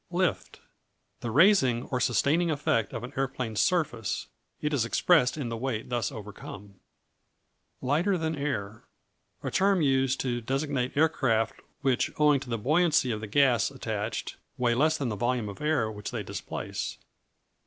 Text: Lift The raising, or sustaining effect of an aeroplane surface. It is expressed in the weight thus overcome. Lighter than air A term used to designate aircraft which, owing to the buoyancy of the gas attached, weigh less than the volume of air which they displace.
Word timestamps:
Lift 0.09 0.61
The 1.19 1.29
raising, 1.29 1.83
or 1.83 1.99
sustaining 1.99 2.49
effect 2.49 2.91
of 2.91 3.03
an 3.03 3.13
aeroplane 3.15 3.55
surface. 3.55 4.25
It 4.59 4.73
is 4.73 4.83
expressed 4.83 5.37
in 5.37 5.49
the 5.49 5.55
weight 5.57 5.89
thus 5.91 6.11
overcome. 6.11 6.79
Lighter 7.83 8.17
than 8.17 8.35
air 8.35 8.81
A 9.43 9.51
term 9.51 9.83
used 9.83 10.19
to 10.21 10.41
designate 10.41 10.97
aircraft 10.97 11.61
which, 11.81 12.09
owing 12.17 12.39
to 12.39 12.49
the 12.49 12.57
buoyancy 12.57 13.11
of 13.11 13.21
the 13.21 13.27
gas 13.27 13.69
attached, 13.69 14.37
weigh 14.57 14.73
less 14.73 14.97
than 14.97 15.09
the 15.09 15.15
volume 15.15 15.49
of 15.49 15.61
air 15.61 15.91
which 15.91 16.09
they 16.09 16.23
displace. 16.23 16.97